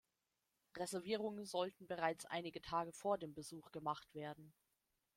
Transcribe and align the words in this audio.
Reservierungen 0.77 1.45
sollten 1.45 1.85
bereits 1.85 2.25
einige 2.25 2.59
Tage 2.59 2.91
vor 2.91 3.19
dem 3.19 3.35
Besuch 3.35 3.71
gemacht 3.71 4.15
werden. 4.15 4.51